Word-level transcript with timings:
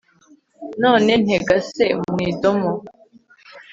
None 0.81 1.11
ntengase 1.23 1.85
mu 2.11 2.17
idoma 2.29 2.71